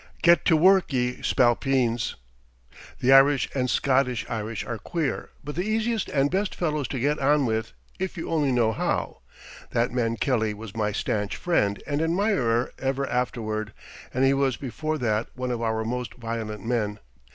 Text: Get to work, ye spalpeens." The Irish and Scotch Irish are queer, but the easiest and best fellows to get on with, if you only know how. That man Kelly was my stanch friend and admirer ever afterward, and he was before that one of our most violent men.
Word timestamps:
Get 0.23 0.45
to 0.45 0.57
work, 0.57 0.91
ye 0.93 1.21
spalpeens." 1.21 2.15
The 3.01 3.11
Irish 3.13 3.47
and 3.53 3.69
Scotch 3.69 4.25
Irish 4.27 4.65
are 4.65 4.79
queer, 4.79 5.29
but 5.43 5.53
the 5.53 5.61
easiest 5.61 6.09
and 6.09 6.31
best 6.31 6.55
fellows 6.55 6.87
to 6.87 6.99
get 6.99 7.19
on 7.19 7.45
with, 7.45 7.73
if 7.99 8.17
you 8.17 8.27
only 8.31 8.51
know 8.51 8.71
how. 8.71 9.21
That 9.73 9.91
man 9.91 10.17
Kelly 10.17 10.55
was 10.55 10.75
my 10.75 10.91
stanch 10.91 11.35
friend 11.35 11.83
and 11.85 12.01
admirer 12.01 12.71
ever 12.79 13.05
afterward, 13.07 13.73
and 14.11 14.25
he 14.25 14.33
was 14.33 14.57
before 14.57 14.97
that 14.97 15.27
one 15.35 15.51
of 15.51 15.61
our 15.61 15.85
most 15.85 16.15
violent 16.15 16.65
men. 16.65 16.97